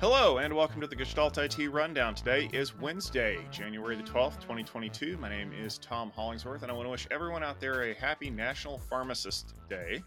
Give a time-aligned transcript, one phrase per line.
[0.00, 2.16] Hello, and welcome to the Gestalt IT Rundown.
[2.16, 5.16] Today is Wednesday, January the 12th, 2022.
[5.18, 8.30] My name is Tom Hollingsworth, and I want to wish everyone out there a happy
[8.30, 10.02] National Pharmacist Day.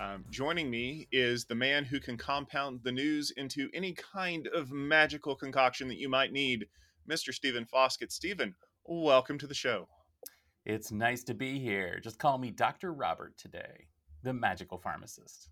[0.00, 4.70] Um, joining me is the man who can compound the news into any kind of
[4.70, 6.68] magical concoction that you might need,
[7.10, 7.34] Mr.
[7.34, 8.12] Stephen Foskett.
[8.12, 8.54] Stephen,
[8.86, 9.88] welcome to the show.
[10.64, 12.00] It's nice to be here.
[12.02, 12.92] Just call me Dr.
[12.92, 13.88] Robert today,
[14.22, 15.50] the magical pharmacist.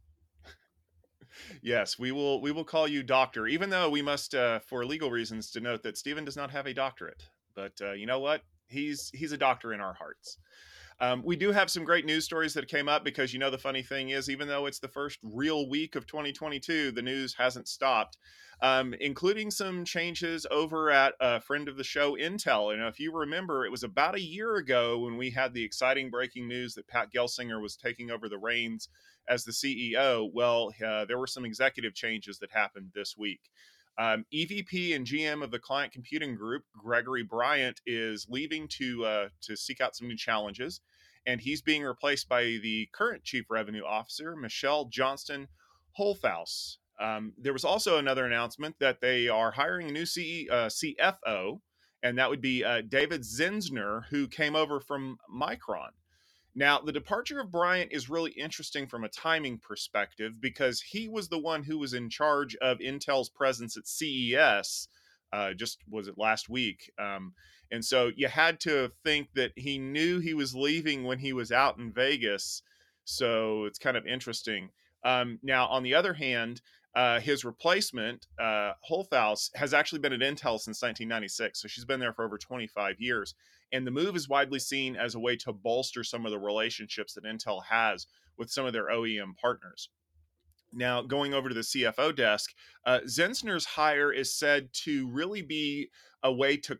[1.63, 5.11] yes, we will we will call you doctor, even though we must, uh, for legal
[5.11, 7.29] reasons, denote that Stephen does not have a doctorate.
[7.55, 8.43] But uh, you know what?
[8.69, 10.39] He's he's a doctor in our hearts.
[11.03, 13.59] Um, we do have some great news stories that came up because you know the
[13.59, 17.67] funny thing is, even though it's the first real week of 2022, the news hasn't
[17.67, 18.19] stopped,
[18.63, 22.73] um, including some changes over at a friend of the show, Intel.
[22.73, 26.09] And if you remember, it was about a year ago when we had the exciting
[26.09, 28.89] breaking news that Pat Gelsinger was taking over the reins
[29.29, 30.31] as the CEO.
[30.33, 33.41] Well, uh, there were some executive changes that happened this week.
[33.99, 39.29] Um, EVP and GM of the Client Computing Group, Gregory Bryant, is leaving to uh,
[39.43, 40.81] to seek out some new challenges
[41.27, 45.49] and he's being replaced by the current chief revenue officer, Michelle Johnston
[45.99, 46.79] Holthaus.
[47.01, 51.61] Um, there was also another announcement that they are hiring a new CE, uh, CFO,
[52.03, 55.91] and that would be uh, David Zinsner, who came over from Micron.
[56.55, 61.29] Now, the departure of Bryant is really interesting from a timing perspective because he was
[61.29, 64.89] the one who was in charge of Intel's presence at CES.
[65.33, 66.93] Uh, just was it last week?
[66.99, 67.33] Um,
[67.73, 71.51] and so you had to think that he knew he was leaving when he was
[71.51, 72.63] out in Vegas.
[73.05, 74.69] So it's kind of interesting.
[75.05, 76.61] Um, now, on the other hand,
[76.95, 81.63] uh, his replacement, uh, Holthaus, has actually been at Intel since 1996.
[81.63, 83.35] So she's been there for over 25 years.
[83.73, 87.15] And the move is widely seen as a way to bolster some of the relationships
[87.15, 89.89] that Intel has with some of their OEM partners.
[90.73, 92.53] Now, going over to the CFO desk,
[92.87, 95.91] uh, Zinsner's hire is said to really be
[96.23, 96.79] a way to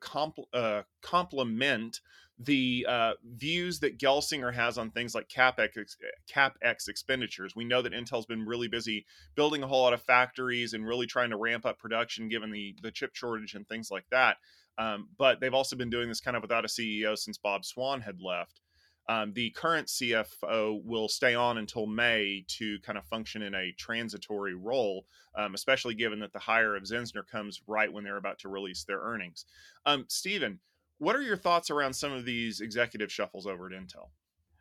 [0.55, 2.01] uh, complement
[2.39, 5.97] the uh, views that Gelsinger has on things like capex
[6.33, 7.55] capex expenditures.
[7.55, 11.07] We know that Intel's been really busy building a whole lot of factories and really
[11.07, 14.39] trying to ramp up production given the the chip shortage and things like that.
[14.79, 18.01] Um, but they've also been doing this kind of without a CEO since Bob Swan
[18.01, 18.61] had left.
[19.09, 23.73] Um, the current CFO will stay on until May to kind of function in a
[23.77, 28.39] transitory role, um, especially given that the hire of Zinsner comes right when they're about
[28.41, 29.45] to release their earnings.
[29.87, 30.61] Um, Stephen,
[30.99, 34.11] what are your thoughts around some of these executive shuffles over at Intel?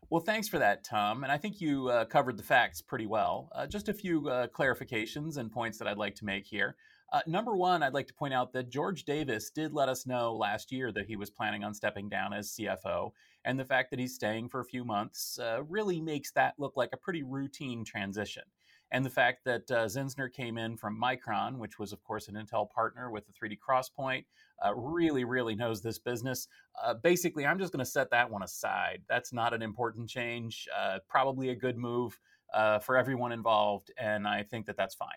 [0.10, 1.24] Well, thanks for that, Tom.
[1.24, 3.50] And I think you uh, covered the facts pretty well.
[3.56, 6.76] Uh, just a few uh, clarifications and points that I'd like to make here.
[7.14, 10.36] Uh, number one, I'd like to point out that George Davis did let us know
[10.36, 13.12] last year that he was planning on stepping down as CFO.
[13.44, 16.78] And the fact that he's staying for a few months uh, really makes that look
[16.78, 18.44] like a pretty routine transition.
[18.92, 22.36] And the fact that uh, Zinsner came in from Micron, which was, of course, an
[22.36, 24.26] Intel partner with the 3D XPoint,
[24.64, 26.48] uh, really, really knows this business.
[26.84, 29.02] Uh, basically, I'm just going to set that one aside.
[29.08, 32.20] That's not an important change, uh, probably a good move
[32.54, 33.92] uh, for everyone involved.
[33.98, 35.10] And I think that that's fine.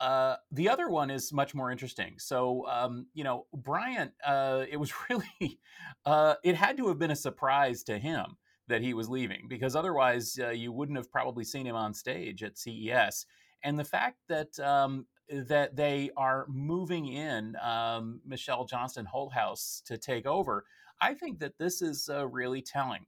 [0.00, 2.14] Uh, the other one is much more interesting.
[2.18, 5.60] So, um, you know, Bryant, uh, it was really,
[6.06, 8.36] uh, it had to have been a surprise to him
[8.68, 12.42] that he was leaving because otherwise uh, you wouldn't have probably seen him on stage
[12.42, 13.26] at CES.
[13.64, 19.98] And the fact that um, that they are moving in um, Michelle Johnston Holthaus to
[19.98, 20.64] take over,
[21.00, 23.06] I think that this is uh, really telling.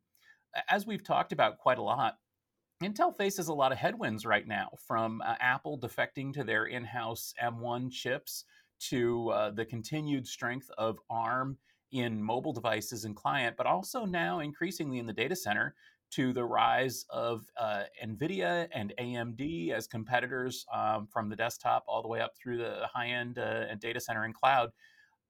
[0.69, 2.17] As we've talked about quite a lot,
[2.82, 6.82] Intel faces a lot of headwinds right now from uh, Apple defecting to their in
[6.82, 8.44] house M1 chips
[8.88, 11.58] to uh, the continued strength of ARM
[11.92, 15.74] in mobile devices and client, but also now increasingly in the data center
[16.12, 22.00] to the rise of uh, NVIDIA and AMD as competitors um, from the desktop all
[22.00, 24.70] the way up through the high end uh, data center and cloud.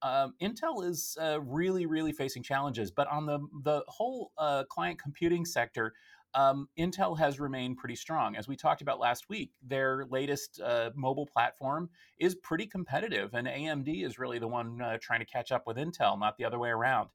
[0.02, 4.98] Um, Intel is uh, really, really facing challenges, but on the the whole uh, client
[4.98, 5.92] computing sector,
[6.34, 8.36] um, Intel has remained pretty strong.
[8.36, 13.46] As we talked about last week, their latest uh, mobile platform is pretty competitive, and
[13.46, 16.58] AMD is really the one uh, trying to catch up with Intel, not the other
[16.58, 17.08] way around.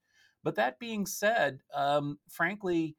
[0.44, 2.96] But that being said, um, frankly,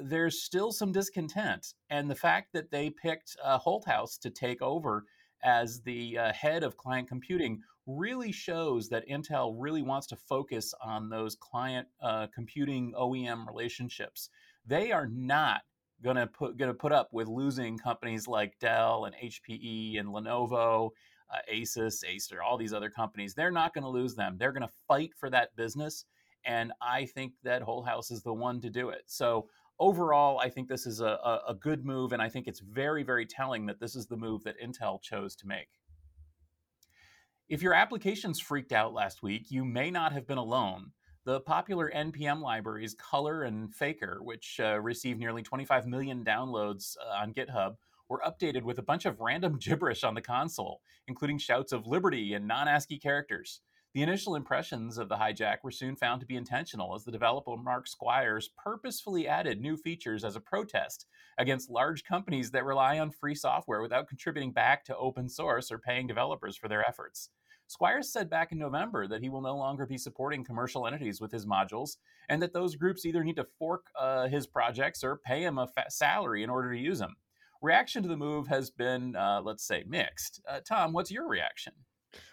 [0.00, 1.74] there's still some discontent.
[1.90, 5.04] And the fact that they picked uh, Holthaus to take over
[5.42, 10.74] as the uh, head of client computing really shows that Intel really wants to focus
[10.82, 14.28] on those client uh, computing OEM relationships
[14.68, 15.62] they are not
[16.04, 20.90] to put to put up with losing companies like Dell and HPE and Lenovo,
[21.30, 23.34] uh, Asus, Acer, all these other companies.
[23.34, 24.36] They're not going to lose them.
[24.38, 26.04] They're going to fight for that business.
[26.44, 29.02] And I think that Holthaus is the one to do it.
[29.06, 29.48] So
[29.78, 33.02] overall, I think this is a, a, a good move, and I think it's very,
[33.02, 35.68] very telling that this is the move that Intel chose to make.
[37.48, 40.92] If your applications freaked out last week, you may not have been alone.
[41.28, 47.20] The popular NPM libraries Color and Faker, which uh, received nearly 25 million downloads uh,
[47.20, 47.74] on GitHub,
[48.08, 52.32] were updated with a bunch of random gibberish on the console, including shouts of liberty
[52.32, 53.60] and non ASCII characters.
[53.92, 57.58] The initial impressions of the hijack were soon found to be intentional, as the developer
[57.58, 61.04] Mark Squires purposefully added new features as a protest
[61.36, 65.78] against large companies that rely on free software without contributing back to open source or
[65.78, 67.28] paying developers for their efforts.
[67.68, 71.30] Squires said back in November that he will no longer be supporting commercial entities with
[71.30, 71.98] his modules,
[72.28, 75.68] and that those groups either need to fork uh, his projects or pay him a
[75.88, 77.14] salary in order to use them.
[77.62, 80.40] Reaction to the move has been, uh, let's say, mixed.
[80.48, 81.72] Uh, Tom, what's your reaction?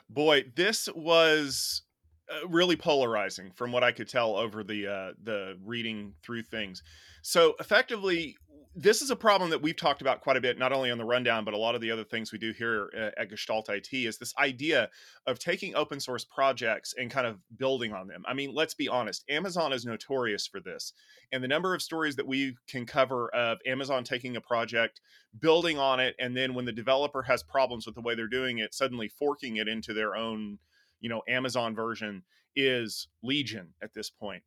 [0.09, 1.83] boy, this was
[2.29, 6.83] uh, really polarizing from what I could tell over the uh, the reading through things.
[7.21, 8.37] So effectively,
[8.77, 11.05] this is a problem that we've talked about quite a bit, not only on the
[11.05, 13.87] rundown, but a lot of the other things we do here uh, at Gestalt IT
[13.93, 14.89] is this idea
[15.25, 18.23] of taking open source projects and kind of building on them.
[18.27, 20.91] I mean, let's be honest, Amazon is notorious for this.
[21.31, 24.99] And the number of stories that we can cover of Amazon taking a project,
[25.39, 28.57] building on it, and then when the developer has problems with the way they're doing
[28.57, 30.59] it, suddenly forking it into their own,
[30.99, 32.23] you know, Amazon version
[32.57, 34.43] is legion at this point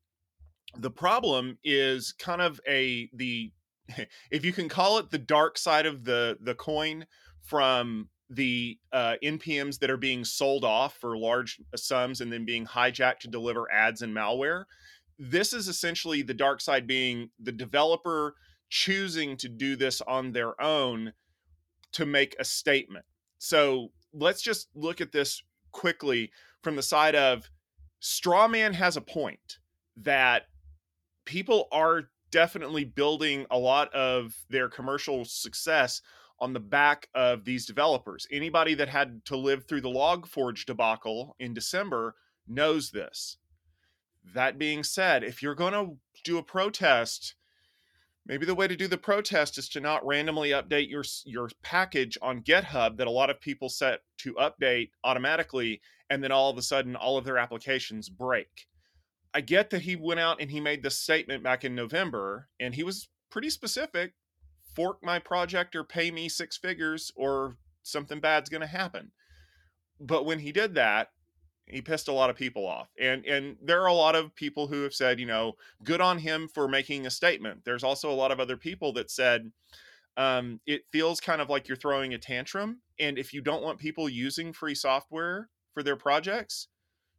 [0.77, 3.51] the problem is kind of a the
[4.31, 7.07] if you can call it the dark side of the the coin
[7.43, 12.67] from the uh, npms that are being sold off for large sums and then being
[12.67, 14.65] hijacked to deliver ads and malware
[15.19, 18.35] this is essentially the dark side being the developer
[18.71, 21.13] choosing to do this on their own
[21.93, 23.05] to make a statement.
[23.39, 25.43] So let's just look at this
[25.73, 26.31] quickly
[26.63, 27.51] from the side of
[28.03, 29.59] strawman has a point
[29.97, 30.45] that
[31.25, 36.03] people are definitely building a lot of their commercial success
[36.41, 38.27] on the back of these developers.
[38.31, 42.15] Anybody that had to live through the Log4j debacle in December
[42.47, 43.39] knows this.
[44.35, 47.35] That being said, if you're going to do a protest,
[48.27, 52.19] maybe the way to do the protest is to not randomly update your your package
[52.21, 55.81] on GitHub that a lot of people set to update automatically
[56.11, 58.67] and then all of a sudden all of their applications break.
[59.35, 62.75] I get that he went out and he made this statement back in November, and
[62.75, 64.15] he was pretty specific
[64.75, 69.11] fork my project or pay me six figures, or something bad's going to happen.
[70.01, 71.09] But when he did that,
[71.69, 74.67] he pissed a lot of people off and and there are a lot of people
[74.67, 75.53] who have said you know
[75.85, 79.11] good on him for making a statement there's also a lot of other people that
[79.11, 79.53] said
[80.17, 83.79] um, it feels kind of like you're throwing a tantrum and if you don't want
[83.79, 86.69] people using free software for their projects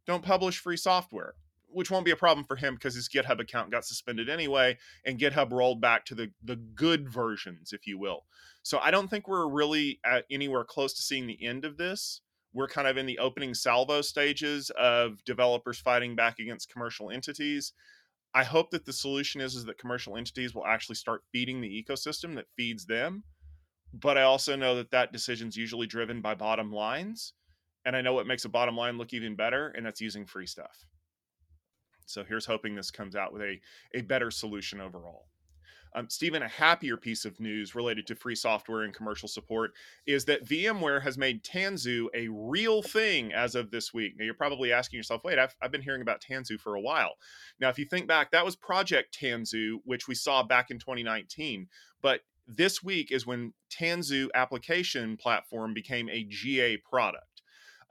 [0.06, 1.34] don't publish free software
[1.72, 5.18] which won't be a problem for him because his GitHub account got suspended anyway, and
[5.18, 8.26] GitHub rolled back to the the good versions, if you will.
[8.62, 10.00] So I don't think we're really
[10.30, 12.20] anywhere close to seeing the end of this.
[12.52, 17.72] We're kind of in the opening salvo stages of developers fighting back against commercial entities.
[18.34, 21.84] I hope that the solution is, is that commercial entities will actually start feeding the
[21.84, 23.24] ecosystem that feeds them.
[23.92, 27.34] But I also know that that decision is usually driven by bottom lines.
[27.84, 30.46] And I know what makes a bottom line look even better, and that's using free
[30.46, 30.84] stuff.
[32.10, 33.60] So here's hoping this comes out with a,
[33.94, 35.26] a better solution overall.
[35.94, 39.72] Um, Stephen, a happier piece of news related to free software and commercial support
[40.06, 44.14] is that VMware has made Tanzu a real thing as of this week.
[44.16, 47.14] Now, you're probably asking yourself, wait, I've, I've been hearing about Tanzu for a while.
[47.58, 51.66] Now, if you think back, that was Project Tanzu, which we saw back in 2019.
[52.02, 57.24] But this week is when Tanzu application platform became a GA product.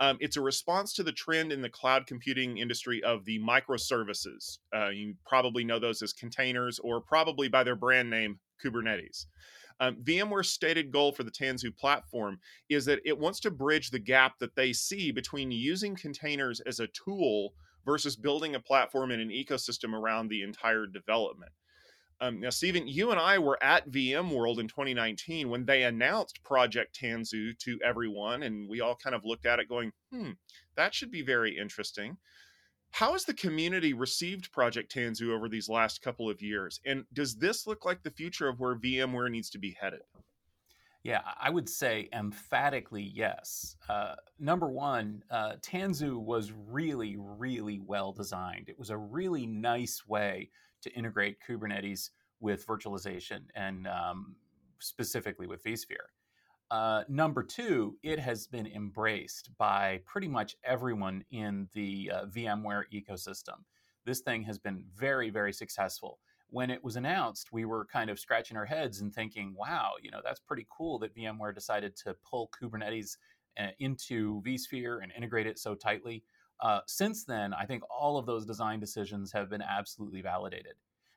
[0.01, 4.59] Um, it's a response to the trend in the cloud computing industry of the microservices.
[4.73, 9.25] Uh, you probably know those as containers or probably by their brand name, Kubernetes.
[9.81, 12.39] Um, VMware's stated goal for the Tanzu platform
[12.69, 16.79] is that it wants to bridge the gap that they see between using containers as
[16.79, 17.53] a tool
[17.85, 21.51] versus building a platform and an ecosystem around the entire development.
[22.21, 26.99] Um, now, Stephen, you and I were at VMworld in 2019 when they announced Project
[26.99, 30.31] Tanzu to everyone, and we all kind of looked at it going, hmm,
[30.75, 32.17] that should be very interesting.
[32.91, 36.81] How has the community received Project Tanzu over these last couple of years?
[36.85, 40.01] And does this look like the future of where VMware needs to be headed?
[41.03, 43.77] Yeah, I would say emphatically yes.
[43.87, 48.67] Uh, number one, uh, Tanzu was really, really well designed.
[48.67, 50.49] It was a really nice way
[50.81, 52.09] to integrate Kubernetes
[52.39, 54.35] with virtualization and um,
[54.79, 56.07] specifically with vSphere.
[56.71, 62.83] Uh, number two, it has been embraced by pretty much everyone in the uh, VMware
[62.93, 63.63] ecosystem.
[64.05, 66.19] this thing has been very, very successful.
[66.51, 70.09] When it was announced, we were kind of scratching our heads and thinking, wow, you
[70.09, 73.17] know, that's pretty cool that VMware decided to pull Kubernetes
[73.59, 76.23] uh, into vSphere and integrate it so tightly.
[76.61, 80.73] Uh, since then, I think all of those design decisions have been absolutely validated.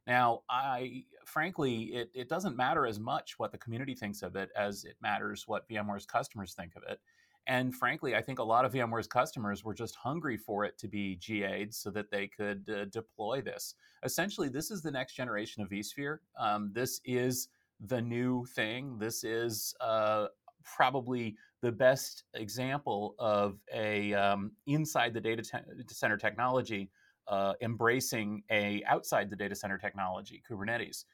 [0.07, 4.51] Now, I frankly, it, it doesn't matter as much what the community thinks of it
[4.57, 7.01] as it matters what VMware's customers think of it.
[7.47, 10.89] And frankly, I think a lot of VMware's customers were just hungry for it to
[10.89, 13.75] be GA'd so that they could uh, deploy this.
[14.05, 16.19] Essentially, this is the next generation of vSphere.
[16.39, 17.49] Um, this is
[17.81, 18.97] the new thing.
[18.99, 20.29] This is uh,
[20.65, 26.91] probably the best example of a um, inside the data te- center technology
[27.29, 31.05] uh, embracing a outside the data center technology, Kubernetes,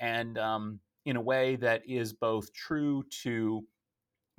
[0.00, 3.64] and um, in a way that is both true to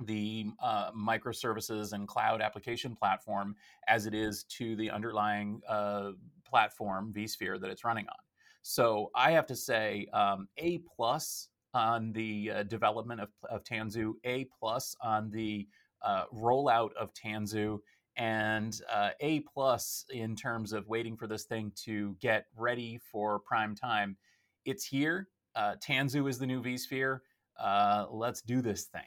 [0.04, 3.54] the uh, microservices and cloud application platform
[3.86, 6.10] as it is to the underlying uh,
[6.44, 8.16] platform vSphere that it's running on.
[8.62, 14.14] So I have to say, um, A plus on the uh, development of, of Tanzu,
[14.24, 15.66] A plus on the
[16.02, 17.78] uh, rollout of Tanzu,
[18.16, 23.40] and uh, A plus in terms of waiting for this thing to get ready for
[23.40, 24.16] prime time.
[24.64, 25.28] It's here.
[25.54, 27.20] Uh, Tanzu is the new vSphere.
[27.58, 29.02] Uh, let's do this thing.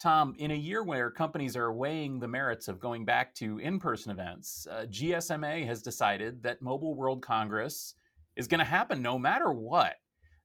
[0.00, 3.78] Tom, in a year where companies are weighing the merits of going back to in
[3.78, 7.94] person events, uh, GSMA has decided that Mobile World Congress
[8.34, 9.96] is going to happen no matter what.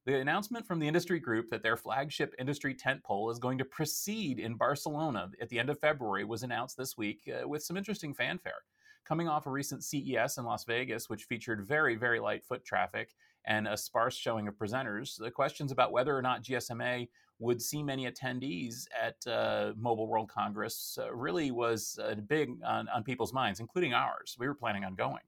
[0.05, 4.37] The announcement from the industry group that their flagship industry tentpole is going to proceed
[4.39, 8.13] in Barcelona at the end of February was announced this week uh, with some interesting
[8.13, 8.61] fanfare.
[9.03, 13.15] Coming off a recent CES in Las Vegas, which featured very, very light foot traffic
[13.45, 17.07] and a sparse showing of presenters, the questions about whether or not GSMA
[17.39, 22.87] would see many attendees at uh, Mobile World Congress uh, really was uh, big on,
[22.89, 24.35] on people's minds, including ours.
[24.37, 25.23] We were planning on going.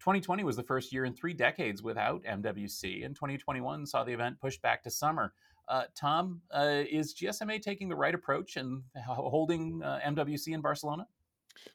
[0.00, 4.40] 2020 was the first year in three decades without MWC, and 2021 saw the event
[4.40, 5.32] pushed back to summer.
[5.68, 11.06] Uh, Tom, uh, is GSMA taking the right approach and holding uh, MWC in Barcelona?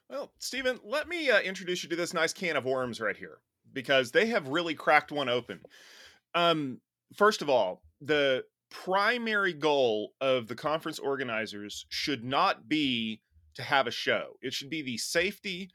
[0.08, 3.38] Well, Stephen, let me uh, introduce you to this nice can of worms right here
[3.72, 5.60] because they have really cracked one open.
[6.34, 6.80] Um,
[7.14, 13.20] first of all, the primary goal of the conference organizers should not be
[13.54, 14.36] to have a show.
[14.40, 15.70] It should be the safety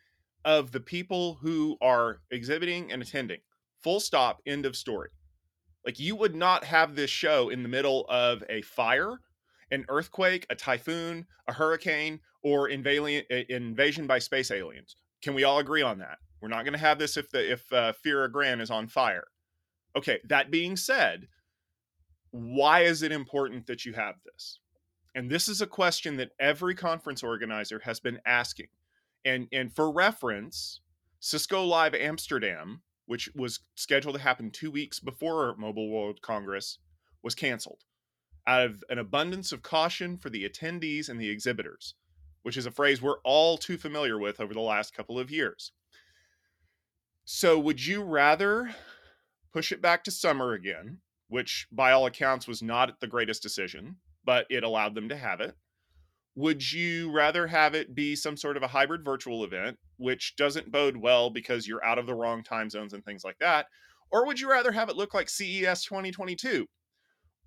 [0.47, 3.39] of the people who are exhibiting and attending.
[3.83, 5.09] Full stop, end of story.
[5.85, 9.19] Like you would not have this show in the middle of a fire,
[9.71, 14.95] an earthquake, a typhoon, a hurricane, or invasion by space aliens.
[15.21, 16.17] Can we all agree on that?
[16.41, 19.27] We're not going to have this if the if uh, Fira Gran is on fire.
[19.97, 21.27] Okay, that being said,
[22.31, 24.59] why is it important that you have this?
[25.13, 28.67] And this is a question that every conference organizer has been asking
[29.27, 30.81] and and for reference,
[31.19, 36.79] Cisco Live Amsterdam, which was scheduled to happen two weeks before Mobile World Congress,
[37.21, 37.83] was canceled
[38.47, 41.95] out of an abundance of caution for the attendees and the exhibitors,
[42.43, 45.73] which is a phrase we're all too familiar with over the last couple of years.
[47.25, 48.73] So, would you rather
[49.51, 53.97] push it back to summer again, which by all accounts was not the greatest decision,
[54.23, 55.57] but it allowed them to have it?
[56.37, 60.71] Would you rather have it be some sort of a hybrid virtual event which doesn't
[60.71, 63.65] bode well because you're out of the wrong time zones and things like that
[64.11, 66.67] or would you rather have it look like CES 2022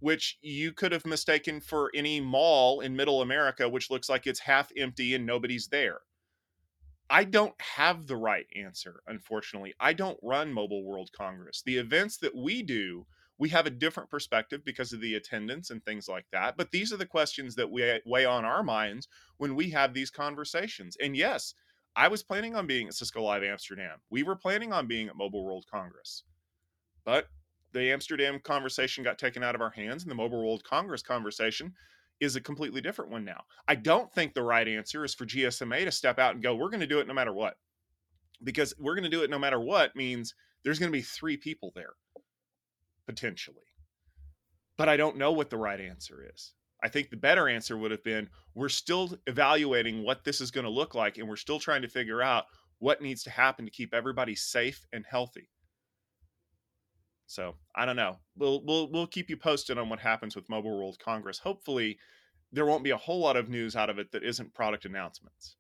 [0.00, 4.40] which you could have mistaken for any mall in middle America which looks like it's
[4.40, 6.00] half empty and nobody's there?
[7.09, 9.73] I don't have the right answer unfortunately.
[9.78, 11.62] I don't run Mobile World Congress.
[11.64, 13.06] The events that we do
[13.40, 16.59] we have a different perspective because of the attendance and things like that.
[16.59, 19.94] But these are the questions that we uh, weigh on our minds when we have
[19.94, 20.97] these conversations.
[21.02, 21.54] And yes,
[21.97, 23.99] I was planning on being at Cisco Live Amsterdam.
[24.11, 26.25] We were planning on being at Mobile World Congress.
[27.06, 27.28] But
[27.73, 31.73] the Amsterdam conversation got taken out of our hands, and the Mobile World Congress conversation
[32.20, 33.44] is a completely different one now.
[33.66, 36.68] I don't think the right answer is for GSMA to step out and go, we're
[36.68, 37.54] going to do it no matter what.
[38.44, 41.38] Because we're going to do it no matter what means there's going to be three
[41.38, 41.94] people there
[43.07, 43.57] potentially.
[44.76, 46.52] But I don't know what the right answer is.
[46.83, 50.64] I think the better answer would have been we're still evaluating what this is going
[50.64, 52.47] to look like and we're still trying to figure out
[52.78, 55.50] what needs to happen to keep everybody safe and healthy.
[57.26, 58.16] So, I don't know.
[58.37, 61.38] We'll we'll we'll keep you posted on what happens with Mobile World Congress.
[61.38, 61.99] Hopefully,
[62.50, 65.54] there won't be a whole lot of news out of it that isn't product announcements.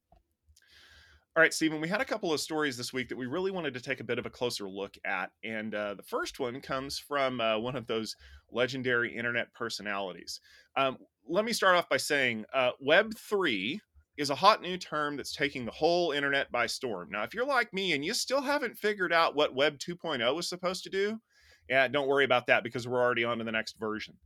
[1.36, 3.72] All right, Stephen, we had a couple of stories this week that we really wanted
[3.74, 5.30] to take a bit of a closer look at.
[5.44, 8.16] And uh, the first one comes from uh, one of those
[8.50, 10.40] legendary internet personalities.
[10.76, 13.78] Um, let me start off by saying uh, Web3
[14.16, 17.10] is a hot new term that's taking the whole internet by storm.
[17.12, 20.48] Now, if you're like me and you still haven't figured out what Web 2.0 is
[20.48, 21.20] supposed to do,
[21.68, 24.16] yeah, don't worry about that because we're already on to the next version.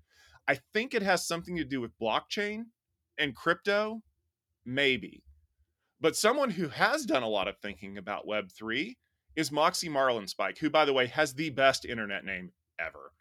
[0.49, 2.65] I think it has something to do with blockchain
[3.19, 4.01] and crypto,
[4.65, 5.23] maybe.
[6.05, 8.95] But someone who has done a lot of thinking about Web3
[9.37, 13.13] is Moxie Marlinspike, who, by the way, has the best internet name ever.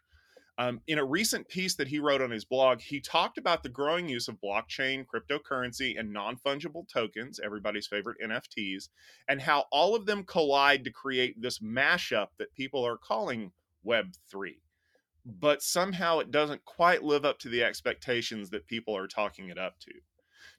[0.58, 3.70] Um, in a recent piece that he wrote on his blog, he talked about the
[3.70, 8.90] growing use of blockchain, cryptocurrency, and non fungible tokens, everybody's favorite NFTs,
[9.30, 13.52] and how all of them collide to create this mashup that people are calling
[13.86, 14.58] Web3.
[15.24, 19.56] But somehow it doesn't quite live up to the expectations that people are talking it
[19.56, 19.92] up to.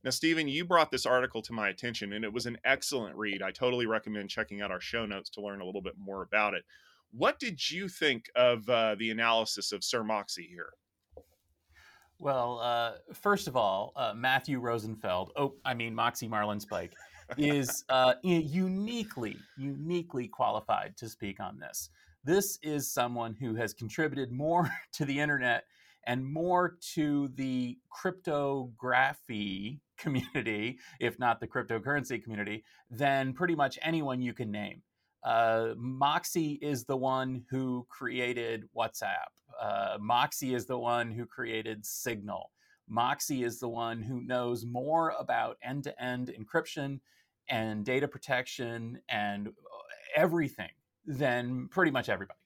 [0.05, 3.41] Now, Stephen, you brought this article to my attention, and it was an excellent read.
[3.41, 6.53] I totally recommend checking out our show notes to learn a little bit more about
[6.53, 6.63] it.
[7.11, 10.69] What did you think of uh, the analysis of Sir Moxie here?
[12.19, 16.91] Well, uh, first of all, uh, Matthew Rosenfeld, oh, I mean, Moxie Marlinspike,
[17.35, 21.89] is uh, uniquely, uniquely qualified to speak on this.
[22.23, 25.63] This is someone who has contributed more to the internet
[26.05, 34.21] and more to the cryptography community, if not the cryptocurrency community, than pretty much anyone
[34.21, 34.81] you can name.
[35.23, 39.31] Uh, Moxie is the one who created WhatsApp.
[39.59, 42.51] Uh, Moxie is the one who created Signal.
[42.87, 46.99] Moxie is the one who knows more about end to end encryption
[47.49, 49.49] and data protection and
[50.15, 50.69] everything
[51.05, 52.39] than pretty much everybody.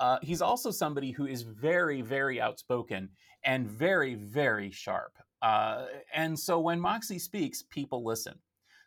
[0.00, 3.08] Uh, he's also somebody who is very, very outspoken
[3.44, 5.12] and very, very sharp.
[5.44, 5.84] Uh,
[6.14, 8.38] and so when Moxie speaks, people listen.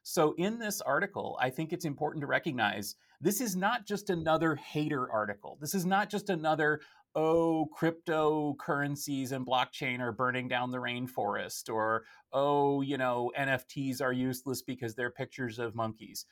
[0.01, 4.55] So in this article, I think it's important to recognize this is not just another
[4.55, 5.59] hater article.
[5.61, 6.81] This is not just another,
[7.13, 14.13] oh, cryptocurrencies and blockchain are burning down the rainforest, or oh, you know, NFTs are
[14.13, 16.25] useless because they're pictures of monkeys.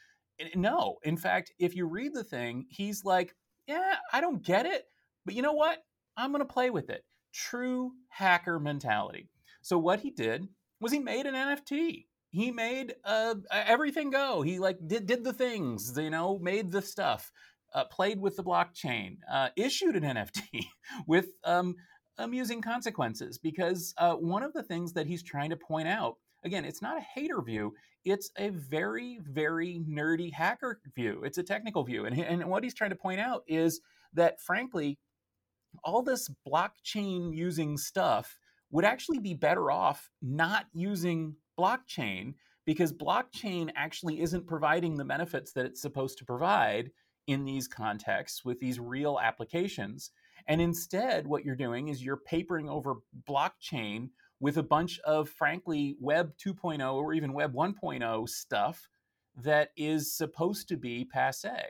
[0.56, 3.36] No, in fact, if you read the thing, he's like,
[3.68, 4.86] yeah, I don't get it,
[5.24, 5.84] but you know what?
[6.18, 7.04] I'm going to play with it.
[7.32, 9.30] True hacker mentality.
[9.66, 10.48] So what he did
[10.80, 12.06] was he made an NFT.
[12.30, 14.44] He made uh, everything go.
[14.44, 17.32] He like did did the things, you know, made the stuff,
[17.74, 20.68] uh, played with the blockchain, uh, issued an NFT
[21.08, 21.78] with um,
[22.20, 23.40] amusing consequences.
[23.40, 27.00] Because uh, one of the things that he's trying to point out again, it's not
[27.00, 27.74] a hater view.
[28.04, 31.24] It's a very, very nerdy hacker view.
[31.26, 32.06] It's a technical view.
[32.06, 33.82] And, and what he's trying to point out is
[34.14, 35.00] that, frankly,
[35.84, 38.38] all this blockchain using stuff
[38.76, 42.34] would actually be better off not using blockchain
[42.66, 46.92] because blockchain actually isn't providing the benefits that it's supposed to provide
[47.28, 50.12] in these contexts with these real applications.
[50.50, 52.96] And instead, what you're doing is you're papering over
[53.30, 54.10] blockchain
[54.42, 58.90] with a bunch of, frankly, Web 2.0 or even Web 1.0 stuff
[59.42, 61.70] that is supposed to be passe.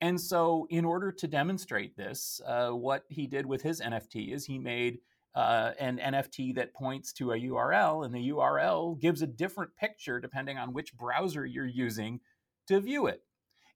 [0.00, 4.44] And so, in order to demonstrate this, uh, what he did with his NFT is
[4.44, 4.98] he made
[5.36, 10.18] uh, an NFT that points to a URL, and the URL gives a different picture
[10.18, 12.20] depending on which browser you're using
[12.68, 13.22] to view it.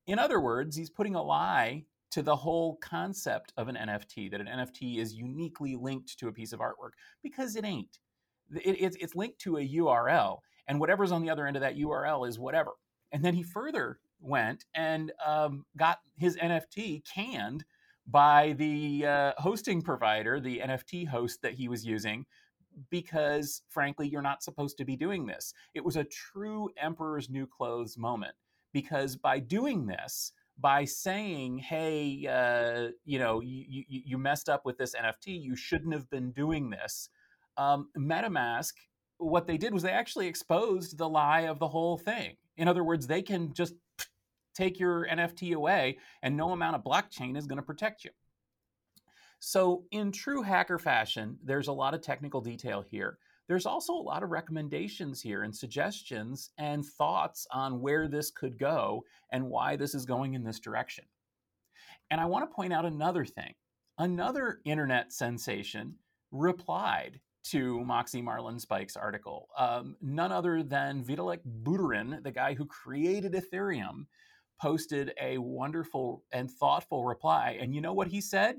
[0.07, 4.41] In other words, he's putting a lie to the whole concept of an NFT, that
[4.41, 6.93] an NFT is uniquely linked to a piece of artwork,
[7.23, 7.99] because it ain't.
[8.53, 11.77] It, it's, it's linked to a URL, and whatever's on the other end of that
[11.77, 12.73] URL is whatever.
[13.13, 17.65] And then he further went and um, got his NFT canned
[18.11, 22.27] by the uh, hosting provider, the NFT host that he was using,
[22.91, 25.53] because frankly, you're not supposed to be doing this.
[25.75, 28.35] It was a true Emperor's New Clothes moment
[28.73, 34.65] because by doing this, by saying, "Hey, uh, you know, you, you, you messed up
[34.65, 35.41] with this NFT.
[35.41, 37.09] You shouldn't have been doing this."
[37.57, 38.73] Um, MetaMask,
[39.19, 42.37] what they did was they actually exposed the lie of the whole thing.
[42.57, 43.75] In other words, they can just
[44.55, 48.11] take your NFT away, and no amount of blockchain is going to protect you.
[49.39, 53.19] So, in true hacker fashion, there's a lot of technical detail here.
[53.49, 58.59] There's also a lot of recommendations here and suggestions and thoughts on where this could
[58.59, 61.05] go and why this is going in this direction.
[62.11, 63.55] And I want to point out another thing.
[63.99, 65.97] Another internet sensation
[66.31, 69.49] replied to Moxie Marlinspike's article.
[69.57, 74.07] Um, none other than Vitalik Buterin, the guy who created Ethereum,
[74.61, 77.59] posted a wonderful and thoughtful reply.
[77.61, 78.57] And you know what he said?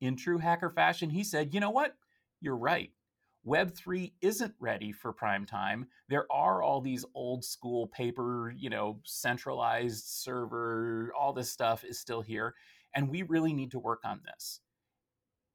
[0.00, 1.94] In true hacker fashion, he said, you know what?
[2.40, 2.90] You're right.
[3.46, 5.86] Web3 isn't ready for prime time.
[6.08, 11.98] There are all these old school paper, you know, centralized server, all this stuff is
[11.98, 12.54] still here.
[12.94, 14.60] And we really need to work on this.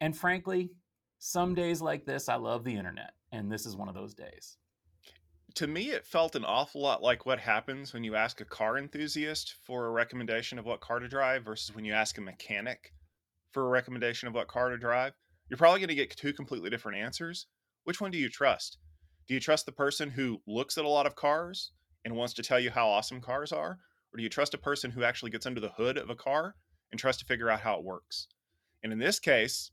[0.01, 0.71] And frankly,
[1.19, 3.13] some days like this, I love the internet.
[3.31, 4.57] And this is one of those days
[5.55, 8.77] to me, it felt an awful lot like what happens when you ask a car
[8.77, 12.91] enthusiast for a recommendation of what car to drive versus when you ask a mechanic
[13.51, 15.13] for a recommendation of what car to drive.
[15.49, 17.45] You're probably going to get two completely different answers.
[17.83, 18.77] Which one do you trust?
[19.27, 21.71] Do you trust the person who looks at a lot of cars
[22.03, 23.77] and wants to tell you how awesome cars are?
[24.11, 26.55] Or do you trust a person who actually gets under the hood of a car
[26.91, 28.27] and tries to figure out how it works?
[28.81, 29.71] And in this case,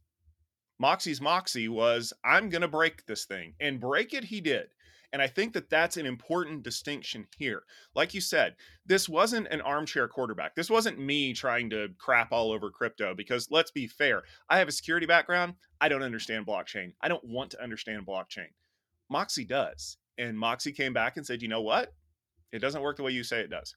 [0.81, 3.53] Moxie's Moxie was, I'm going to break this thing.
[3.61, 4.69] And break it, he did.
[5.13, 7.65] And I think that that's an important distinction here.
[7.95, 10.55] Like you said, this wasn't an armchair quarterback.
[10.55, 14.23] This wasn't me trying to crap all over crypto because let's be fair.
[14.49, 15.55] I have a security background.
[15.83, 16.95] I don't understand blockchain.
[17.03, 18.49] I don't want to understand blockchain.
[19.11, 19.99] Moxie does.
[20.17, 21.93] And Moxie came back and said, you know what?
[22.53, 23.77] It doesn't work the way you say it does.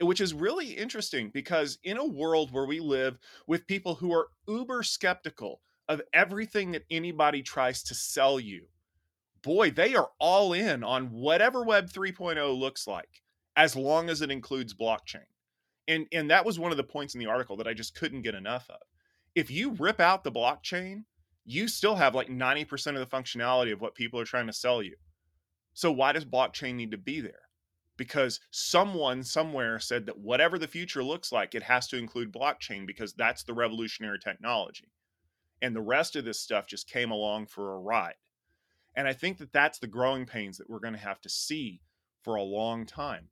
[0.00, 4.28] Which is really interesting because in a world where we live with people who are
[4.46, 8.66] uber skeptical of everything that anybody tries to sell you,
[9.42, 13.22] boy, they are all in on whatever Web 3.0 looks like,
[13.56, 15.26] as long as it includes blockchain.
[15.86, 18.22] And, and that was one of the points in the article that I just couldn't
[18.22, 18.80] get enough of.
[19.34, 21.04] If you rip out the blockchain,
[21.46, 24.82] you still have like 90% of the functionality of what people are trying to sell
[24.82, 24.96] you.
[25.72, 27.48] So why does blockchain need to be there?
[27.96, 32.86] Because someone somewhere said that whatever the future looks like, it has to include blockchain
[32.86, 34.92] because that's the revolutionary technology.
[35.60, 38.14] And the rest of this stuff just came along for a ride.
[38.94, 41.80] And I think that that's the growing pains that we're going to have to see
[42.22, 43.28] for a long time.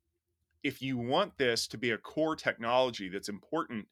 [0.63, 3.87] If you want this to be a core technology that's important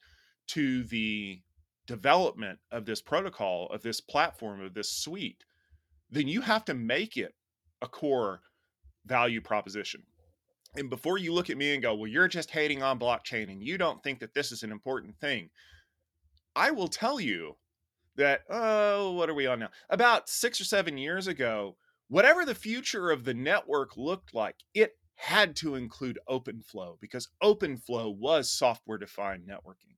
[0.48, 1.42] to the
[1.86, 5.44] development of this protocol, of this platform, of this suite,
[6.10, 7.36] then you have to make it
[7.82, 8.42] a core
[9.06, 10.04] value proposition.
[10.78, 13.64] And before you look at me and go, well, you're just hating on blockchain and
[13.64, 15.50] you don't think that this is an important thing,
[16.56, 17.56] I will tell you
[18.18, 19.70] that oh what are we on now?
[19.90, 24.98] About six or seven years ago whatever the future of the network looked like it
[25.16, 29.96] had to include openflow because openflow was software defined networking.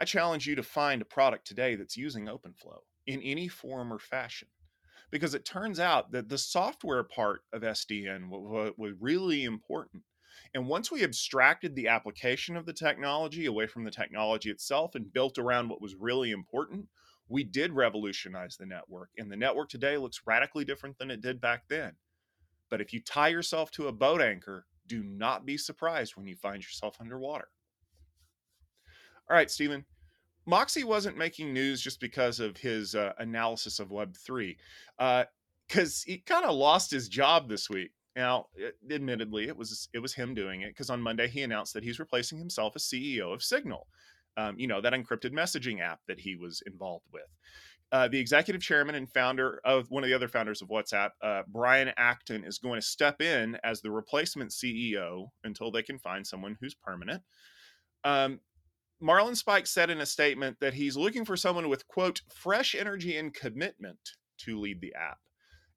[0.00, 3.98] I challenge you to find a product today that's using openflow in any form or
[3.98, 4.48] fashion
[5.10, 10.02] because it turns out that the software part of sdn was really important
[10.54, 15.12] and once we abstracted the application of the technology away from the technology itself and
[15.12, 16.88] built around what was really important,
[17.28, 19.10] we did revolutionize the network.
[19.18, 21.92] And the network today looks radically different than it did back then.
[22.70, 26.36] But if you tie yourself to a boat anchor, do not be surprised when you
[26.36, 27.48] find yourself underwater.
[29.28, 29.84] All right, Stephen.
[30.46, 34.56] Moxie wasn't making news just because of his uh, analysis of Web3,
[35.66, 37.90] because uh, he kind of lost his job this week.
[38.16, 38.46] Now,
[38.90, 42.00] admittedly, it was it was him doing it because on Monday he announced that he's
[42.00, 43.86] replacing himself as CEO of Signal,
[44.38, 47.28] um, you know that encrypted messaging app that he was involved with.
[47.92, 51.42] Uh, the executive chairman and founder of one of the other founders of WhatsApp, uh,
[51.46, 56.26] Brian Acton, is going to step in as the replacement CEO until they can find
[56.26, 57.22] someone who's permanent.
[58.02, 58.40] Um,
[59.00, 63.32] Marlinspike said in a statement that he's looking for someone with quote fresh energy and
[63.32, 63.98] commitment
[64.38, 65.18] to lead the app.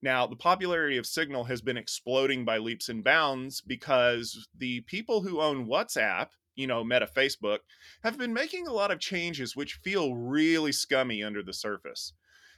[0.02, 5.22] Now, the popularity of Signal has been exploding by leaps and bounds because the people
[5.22, 7.60] who own WhatsApp, you know, Meta Facebook,
[8.04, 12.14] have been making a lot of changes which feel really scummy under the surface.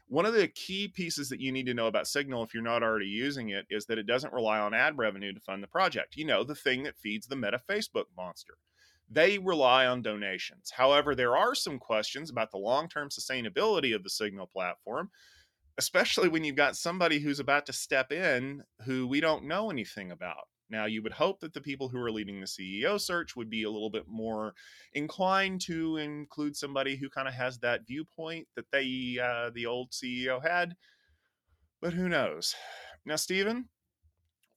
[0.07, 2.83] One of the key pieces that you need to know about Signal, if you're not
[2.83, 6.17] already using it, is that it doesn't rely on ad revenue to fund the project.
[6.17, 8.55] You know, the thing that feeds the Meta Facebook monster.
[9.09, 10.71] They rely on donations.
[10.71, 15.09] However, there are some questions about the long term sustainability of the Signal platform
[15.81, 20.11] especially when you've got somebody who's about to step in who we don't know anything
[20.11, 20.47] about.
[20.69, 23.63] Now, you would hope that the people who are leading the CEO search would be
[23.63, 24.53] a little bit more
[24.93, 29.89] inclined to include somebody who kind of has that viewpoint that they, uh, the old
[29.89, 30.75] CEO, had.
[31.81, 32.53] But who knows?
[33.03, 33.69] Now, Stephen,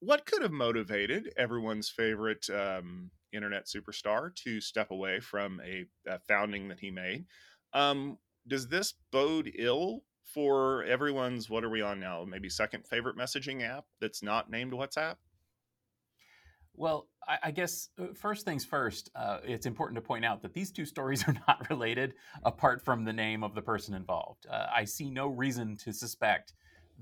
[0.00, 6.18] what could have motivated everyone's favorite um, internet superstar to step away from a, a
[6.18, 7.24] founding that he made?
[7.72, 10.02] Um, does this bode ill
[10.34, 12.24] for everyone's what are we on now?
[12.28, 15.14] Maybe second favorite messaging app that's not named WhatsApp?
[16.76, 20.52] Well, I, I guess uh, first things first, uh, it's important to point out that
[20.52, 24.46] these two stories are not related apart from the name of the person involved.
[24.50, 26.54] Uh, I see no reason to suspect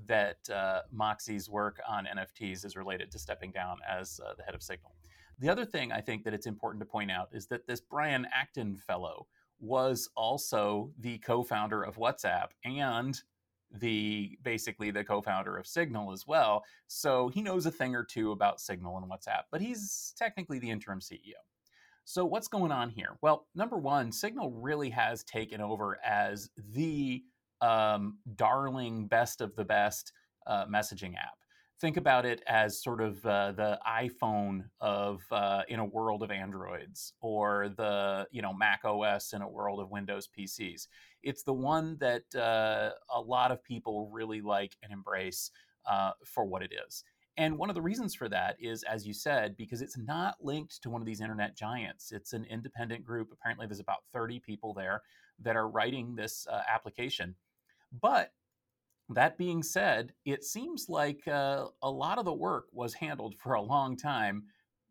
[0.05, 4.53] that uh, Moxie's work on NFTs is related to stepping down as uh, the head
[4.53, 4.93] of Signal.
[5.39, 8.27] The other thing I think that it's important to point out is that this Brian
[8.33, 9.27] Acton fellow
[9.63, 13.19] was also the co-founder of WhatsApp and
[13.71, 16.63] the basically the co-founder of Signal as well.
[16.87, 20.69] So he knows a thing or two about Signal and WhatsApp, but he's technically the
[20.69, 21.39] interim CEO.
[22.03, 23.17] So what's going on here?
[23.21, 27.23] Well, number one, Signal really has taken over as the
[27.61, 30.11] um, darling, best of the best
[30.45, 31.37] uh, messaging app.
[31.83, 36.31] Think about it as sort of uh, the iPhone of uh, in a world of
[36.31, 40.87] Androids, or the you know Mac OS in a world of Windows PCs.
[41.23, 45.51] It's the one that uh, a lot of people really like and embrace
[45.85, 47.03] uh, for what it is.
[47.35, 50.81] And one of the reasons for that is, as you said, because it's not linked
[50.83, 52.13] to one of these internet giants.
[52.13, 53.27] It's an independent group.
[53.33, 55.01] Apparently, there's about 30 people there
[55.41, 57.35] that are writing this uh, application.
[58.01, 58.31] But
[59.13, 63.53] that being said, it seems like uh, a lot of the work was handled for
[63.53, 64.43] a long time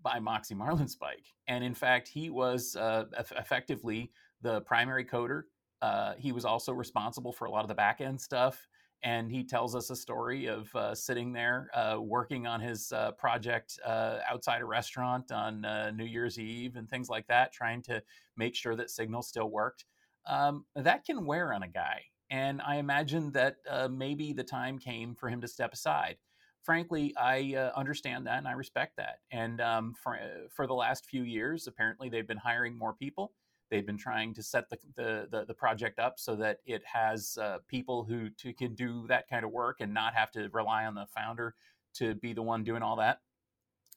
[0.03, 1.33] by Moxie Marlinspike.
[1.47, 3.05] And in fact, he was uh,
[3.37, 5.43] effectively the primary coder.
[5.81, 8.67] Uh, he was also responsible for a lot of the back end stuff.
[9.05, 13.11] And he tells us a story of uh, sitting there uh, working on his uh,
[13.13, 15.63] project outside a restaurant on
[15.97, 18.01] New Year's Eve and things like that, trying to
[18.37, 19.87] make sure that Signal still worked.
[20.27, 24.79] Um, that can wear on a guy and I imagine that uh, maybe the time
[24.79, 26.17] came for him to step aside.
[26.63, 29.19] Frankly, I uh, understand that and I respect that.
[29.31, 33.33] And um, for, uh, for the last few years, apparently they've been hiring more people.
[33.71, 37.37] They've been trying to set the, the, the, the project up so that it has
[37.39, 40.87] uh, people who to, can do that kind of work and not have to rely
[40.87, 41.55] on the founder
[41.97, 43.19] to be the one doing all that.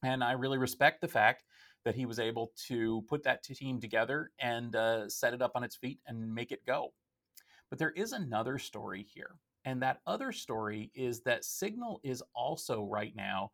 [0.04, 1.46] And I really respect the fact
[1.86, 5.64] that he was able to put that team together and uh, set it up on
[5.64, 6.92] its feet and make it go.
[7.76, 9.36] But there is another story here.
[9.66, 13.52] And that other story is that Signal is also right now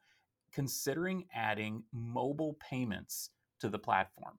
[0.53, 3.31] considering adding mobile payments
[3.61, 4.37] to the platform.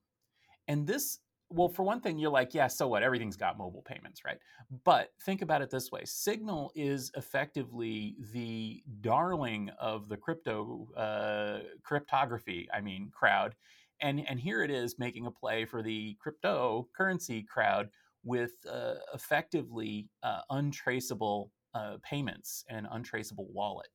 [0.69, 1.19] And this,
[1.49, 3.03] well, for one thing, you're like, yeah, so what?
[3.03, 4.37] Everything's got mobile payments, right?
[4.85, 11.59] But think about it this way Signal is effectively the darling of the crypto, uh,
[11.83, 13.53] cryptography, I mean, crowd.
[13.99, 17.89] And, and here it is making a play for the cryptocurrency crowd
[18.23, 23.89] with uh, effectively uh, untraceable uh, payments and untraceable wallet.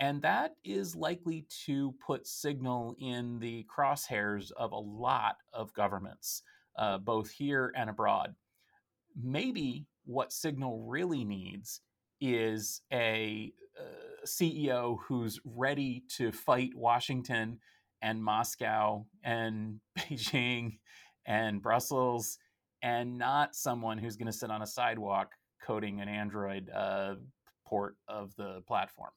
[0.00, 6.42] And that is likely to put Signal in the crosshairs of a lot of governments,
[6.76, 8.34] uh, both here and abroad.
[9.14, 11.80] Maybe what Signal really needs
[12.20, 17.58] is a uh, CEO who's ready to fight Washington
[18.00, 20.78] and Moscow and Beijing
[21.26, 22.38] and Brussels
[22.82, 25.32] and not someone who's going to sit on a sidewalk
[25.64, 27.14] coding an Android uh,
[27.66, 29.10] port of the platform.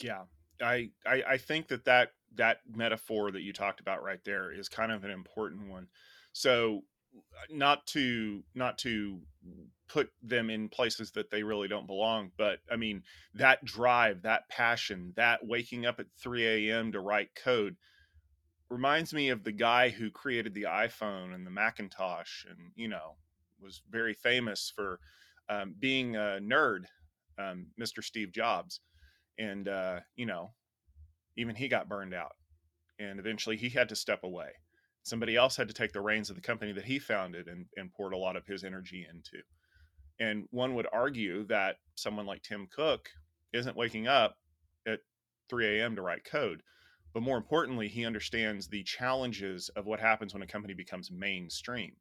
[0.00, 0.22] Yeah,
[0.60, 4.68] I, I I think that that that metaphor that you talked about right there is
[4.68, 5.88] kind of an important one.
[6.32, 6.84] So
[7.50, 9.20] not to not to
[9.88, 13.02] put them in places that they really don't belong but i mean
[13.34, 17.76] that drive that passion that waking up at 3 a.m to write code
[18.72, 23.16] reminds me of the guy who created the iPhone and the Macintosh, and you know
[23.60, 24.98] was very famous for
[25.48, 26.84] um, being a nerd,
[27.38, 28.02] um, Mr.
[28.02, 28.80] Steve Jobs,
[29.38, 30.52] and uh, you know
[31.36, 32.32] even he got burned out,
[32.98, 34.48] and eventually he had to step away.
[35.02, 37.92] Somebody else had to take the reins of the company that he founded and, and
[37.92, 39.42] poured a lot of his energy into.
[40.20, 43.10] And one would argue that someone like Tim Cook
[43.52, 44.36] isn't waking up
[44.86, 45.00] at
[45.48, 45.96] 3 a.m.
[45.96, 46.62] to write code
[47.12, 51.92] but more importantly, he understands the challenges of what happens when a company becomes mainstream.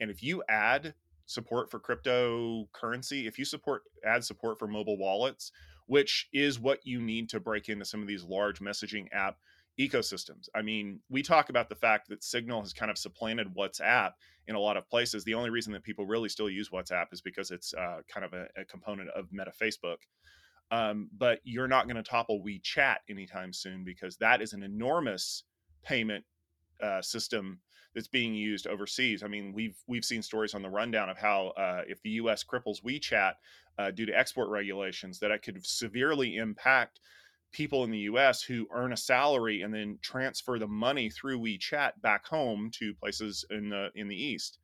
[0.00, 0.94] And if you add
[1.26, 5.52] support for cryptocurrency, if you support add support for mobile wallets,
[5.86, 9.36] which is what you need to break into some of these large messaging app
[9.78, 10.48] ecosystems.
[10.54, 14.12] I mean, we talk about the fact that Signal has kind of supplanted WhatsApp
[14.48, 15.22] in a lot of places.
[15.24, 18.32] The only reason that people really still use WhatsApp is because it's uh, kind of
[18.32, 19.98] a, a component of Meta Facebook.
[20.70, 25.44] Um, but you're not going to topple WeChat anytime soon because that is an enormous
[25.84, 26.24] payment
[26.82, 27.60] uh, system
[27.94, 29.22] that's being used overseas.
[29.22, 32.44] I mean, we've we've seen stories on the rundown of how uh, if the U.S.
[32.44, 33.32] cripples WeChat
[33.78, 37.00] uh, due to export regulations, that it could severely impact
[37.52, 38.42] people in the U.S.
[38.42, 43.44] who earn a salary and then transfer the money through WeChat back home to places
[43.50, 44.58] in the in the East.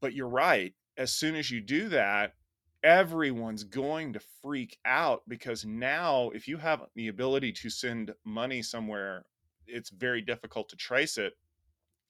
[0.00, 0.74] But you're right.
[0.98, 2.34] As soon as you do that,
[2.82, 8.62] everyone's going to freak out because now if you have the ability to send money
[8.62, 9.24] somewhere
[9.66, 11.32] it's very difficult to trace it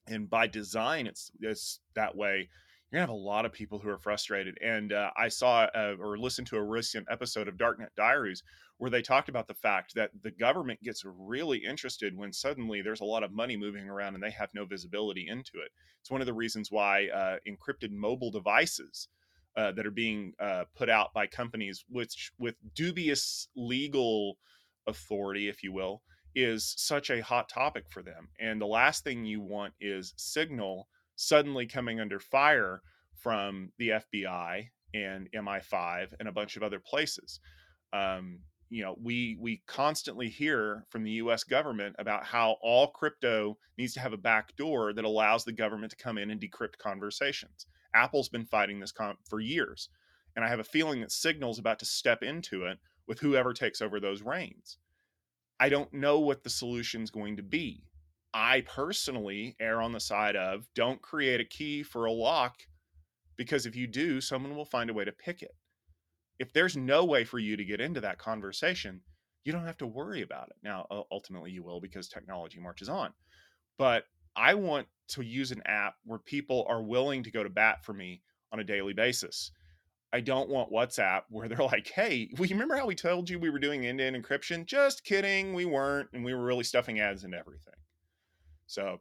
[0.07, 2.47] and by design it's it's that way
[2.91, 5.95] you're gonna have a lot of people who are frustrated and uh, i saw uh,
[5.99, 8.43] or listened to a recent episode of darknet diaries
[8.79, 13.01] where they talked about the fact that the government gets really interested when suddenly there's
[13.01, 15.69] a lot of money moving around and they have no visibility into it.
[15.99, 19.09] It's one of the reasons why uh, encrypted mobile devices
[19.59, 24.37] uh, that are being uh, put out by companies which with dubious legal
[24.87, 26.01] authority, if you will,
[26.33, 28.29] is such a hot topic for them.
[28.39, 32.81] And the last thing you want is Signal suddenly coming under fire
[33.13, 37.41] from the FBI and MI5 and a bunch of other places.
[37.91, 43.57] Um, you know we we constantly hear from the US government about how all crypto
[43.77, 46.77] needs to have a back door that allows the government to come in and decrypt
[46.77, 49.89] conversations apple's been fighting this comp for years
[50.35, 53.81] and i have a feeling that signal's about to step into it with whoever takes
[53.81, 54.77] over those reins
[55.59, 57.83] i don't know what the solution's going to be
[58.33, 62.55] i personally err on the side of don't create a key for a lock
[63.35, 65.55] because if you do someone will find a way to pick it
[66.39, 69.01] if there's no way for you to get into that conversation,
[69.43, 70.55] you don't have to worry about it.
[70.63, 73.13] Now, ultimately, you will because technology marches on.
[73.77, 77.83] But I want to use an app where people are willing to go to bat
[77.83, 79.51] for me on a daily basis.
[80.11, 83.49] I don't want WhatsApp where they're like, hey, we remember how we told you we
[83.49, 84.65] were doing end to end encryption?
[84.65, 86.09] Just kidding, we weren't.
[86.13, 87.73] And we were really stuffing ads and everything.
[88.67, 88.99] So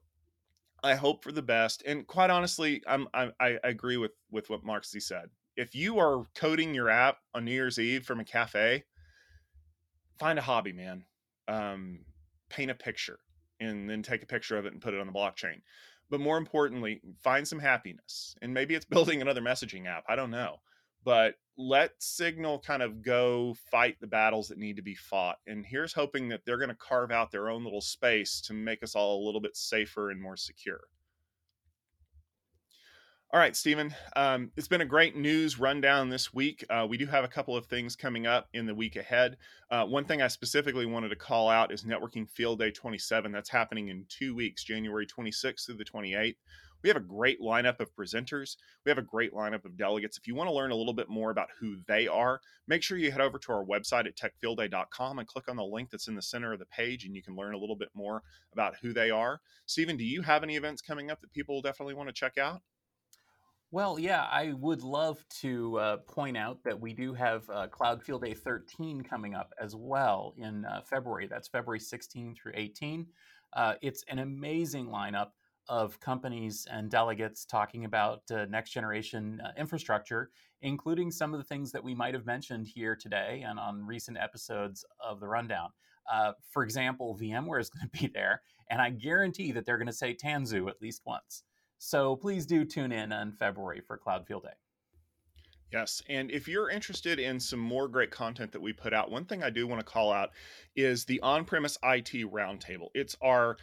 [0.82, 1.82] I hope for the best.
[1.86, 6.24] And quite honestly, I'm, I, I agree with, with what Moxie said if you are
[6.36, 8.84] coding your app on New Year's Eve from a cafe,
[10.20, 11.04] find a hobby, man.
[11.48, 12.04] Um,
[12.48, 13.18] paint a picture
[13.58, 15.60] and then take a picture of it and put it on the blockchain.
[16.10, 18.34] But more importantly, find some happiness.
[18.42, 20.04] And maybe it's building another messaging app.
[20.08, 20.56] I don't know.
[21.04, 25.38] But let Signal kind of go fight the battles that need to be fought.
[25.46, 28.82] And here's hoping that they're going to carve out their own little space to make
[28.82, 30.80] us all a little bit safer and more secure.
[33.30, 33.94] All right, Stephen.
[34.16, 36.64] Um, it's been a great news rundown this week.
[36.70, 39.36] Uh, we do have a couple of things coming up in the week ahead.
[39.70, 43.30] Uh, one thing I specifically wanted to call out is Networking Field Day 27.
[43.30, 46.36] That's happening in two weeks, January 26th through the 28th.
[46.82, 48.56] We have a great lineup of presenters.
[48.86, 50.16] We have a great lineup of delegates.
[50.16, 52.96] If you want to learn a little bit more about who they are, make sure
[52.96, 56.14] you head over to our website at techfieldday.com and click on the link that's in
[56.14, 58.22] the center of the page, and you can learn a little bit more
[58.54, 59.42] about who they are.
[59.66, 62.62] Stephen, do you have any events coming up that people definitely want to check out?
[63.70, 68.02] Well, yeah, I would love to uh, point out that we do have uh, Cloud
[68.02, 71.26] Field Day 13 coming up as well in uh, February.
[71.26, 73.06] That's February 16 through 18.
[73.52, 75.32] Uh, it's an amazing lineup
[75.68, 80.30] of companies and delegates talking about uh, next generation uh, infrastructure,
[80.62, 84.16] including some of the things that we might have mentioned here today and on recent
[84.16, 85.68] episodes of the Rundown.
[86.48, 89.92] for example, VMware is going to be there, and I guarantee that they're going to
[89.92, 91.42] say Tanzu at least once.
[91.78, 94.54] So please do tune in on February for Cloud Field Day.
[95.72, 96.02] Yes.
[96.08, 99.42] And if you're interested in some more great content that we put out, one thing
[99.42, 100.30] I do want to call out
[100.74, 102.88] is the on premise IT Roundtable.
[102.94, 103.58] It's our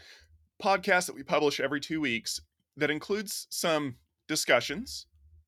[0.64, 2.40] podcast that we publish every two weeks
[2.78, 3.96] that includes some
[4.28, 5.08] discussions,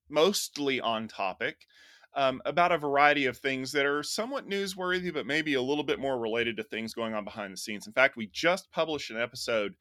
[0.10, 1.68] mostly on topic,
[2.16, 6.00] um, about a variety of things that are somewhat newsworthy, but maybe a little bit
[6.00, 7.86] more related to things going on behind the scenes.
[7.86, 9.76] In fact, we just published an episode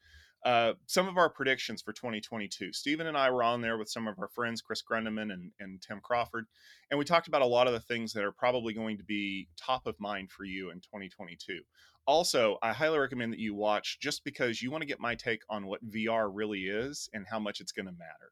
[0.47, 2.71] uh, some of our predictions for 2022.
[2.71, 5.81] Stephen and I were on there with some of our friends, Chris Grundemann and, and
[5.81, 6.45] Tim Crawford,
[6.89, 9.49] and we talked about a lot of the things that are probably going to be
[9.57, 11.59] top of mind for you in 2022.
[12.05, 15.41] Also, I highly recommend that you watch just because you want to get my take
[15.49, 18.31] on what VR really is and how much it's going to matter.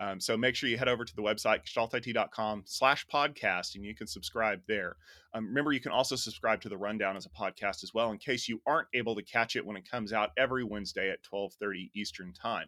[0.00, 3.94] Um, so make sure you head over to the website, gestaltit.com slash podcast, and you
[3.94, 4.96] can subscribe there.
[5.32, 8.18] Um, remember, you can also subscribe to the Rundown as a podcast as well in
[8.18, 11.92] case you aren't able to catch it when it comes out every Wednesday at 1230
[11.94, 12.66] Eastern Time.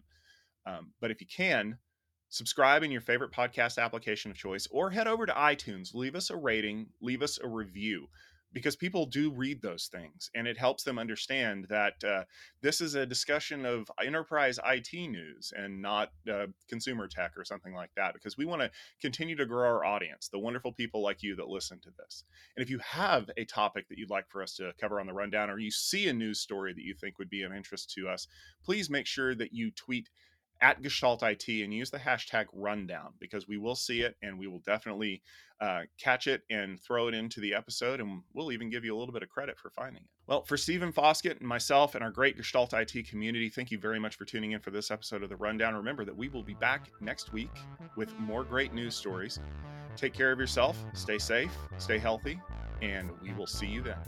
[0.66, 1.78] Um, but if you can,
[2.28, 6.30] subscribe in your favorite podcast application of choice or head over to iTunes, leave us
[6.30, 8.06] a rating, leave us a review
[8.54, 12.22] because people do read those things and it helps them understand that uh,
[12.62, 17.74] this is a discussion of enterprise IT news and not uh, consumer tech or something
[17.74, 21.22] like that because we want to continue to grow our audience, the wonderful people like
[21.22, 22.24] you that listen to this.
[22.56, 25.12] And if you have a topic that you'd like for us to cover on the
[25.12, 28.08] rundown or you see a news story that you think would be of interest to
[28.08, 28.28] us,
[28.64, 30.08] please make sure that you tweet
[30.60, 34.46] at Gestalt IT and use the hashtag rundown because we will see it and we
[34.46, 35.22] will definitely
[35.60, 38.00] uh, catch it and throw it into the episode.
[38.00, 40.08] And we'll even give you a little bit of credit for finding it.
[40.26, 44.00] Well, for Stephen Foskett and myself and our great Gestalt IT community, thank you very
[44.00, 45.74] much for tuning in for this episode of The Rundown.
[45.74, 47.50] Remember that we will be back next week
[47.96, 49.40] with more great news stories.
[49.96, 52.40] Take care of yourself, stay safe, stay healthy,
[52.82, 53.98] and we will see you then.